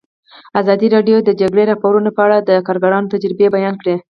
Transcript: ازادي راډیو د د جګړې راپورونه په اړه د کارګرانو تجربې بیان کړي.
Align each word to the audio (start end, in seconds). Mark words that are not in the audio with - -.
ازادي 0.61 0.87
راډیو 0.95 1.17
د 1.23 1.23
د 1.27 1.29
جګړې 1.41 1.63
راپورونه 1.71 2.09
په 2.13 2.21
اړه 2.25 2.37
د 2.41 2.49
کارګرانو 2.67 3.11
تجربې 3.13 3.47
بیان 3.55 3.75
کړي. 3.81 3.95